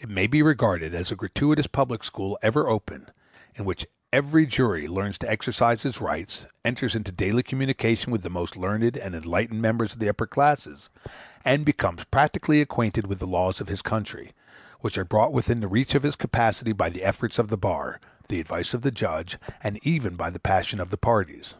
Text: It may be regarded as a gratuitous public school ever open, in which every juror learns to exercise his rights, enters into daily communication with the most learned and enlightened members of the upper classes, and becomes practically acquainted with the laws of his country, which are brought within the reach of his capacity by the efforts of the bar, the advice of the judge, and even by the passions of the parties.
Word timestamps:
It 0.00 0.08
may 0.08 0.26
be 0.26 0.42
regarded 0.42 0.96
as 0.96 1.12
a 1.12 1.14
gratuitous 1.14 1.68
public 1.68 2.02
school 2.02 2.36
ever 2.42 2.66
open, 2.66 3.08
in 3.54 3.64
which 3.64 3.86
every 4.12 4.46
juror 4.46 4.80
learns 4.88 5.16
to 5.18 5.30
exercise 5.30 5.82
his 5.82 6.00
rights, 6.00 6.46
enters 6.64 6.96
into 6.96 7.12
daily 7.12 7.44
communication 7.44 8.10
with 8.10 8.22
the 8.24 8.30
most 8.30 8.56
learned 8.56 8.96
and 8.96 9.14
enlightened 9.14 9.62
members 9.62 9.92
of 9.92 10.00
the 10.00 10.08
upper 10.08 10.26
classes, 10.26 10.90
and 11.44 11.64
becomes 11.64 12.02
practically 12.10 12.60
acquainted 12.60 13.06
with 13.06 13.20
the 13.20 13.28
laws 13.28 13.60
of 13.60 13.68
his 13.68 13.80
country, 13.80 14.32
which 14.80 14.98
are 14.98 15.04
brought 15.04 15.32
within 15.32 15.60
the 15.60 15.68
reach 15.68 15.94
of 15.94 16.02
his 16.02 16.16
capacity 16.16 16.72
by 16.72 16.90
the 16.90 17.04
efforts 17.04 17.38
of 17.38 17.46
the 17.46 17.56
bar, 17.56 18.00
the 18.26 18.40
advice 18.40 18.74
of 18.74 18.82
the 18.82 18.90
judge, 18.90 19.38
and 19.62 19.78
even 19.86 20.16
by 20.16 20.30
the 20.30 20.40
passions 20.40 20.82
of 20.82 20.90
the 20.90 20.96
parties. 20.98 21.54